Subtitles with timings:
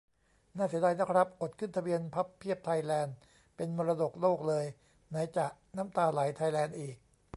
[0.57, 3.15] น่าเสียดายนะครับ อดขึ้นทะเบียน "พับเพียบไทยแลนด์"
[3.55, 4.65] เป็นมรดกโลกเลย
[5.09, 5.45] ไหนจะ
[5.77, 6.95] "น้ำตาไหลไทยแลนด์" อีก